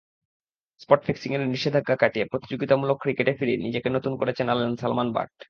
[0.81, 5.29] Spot ফিক্সিংয়ের নিষেধাজ্ঞা কাটিয়ে প্রতিযোগিতামূলক ক্রিকেটে ফিরেই নিজেকে নতুন করে চেনালেন সালমান বাট।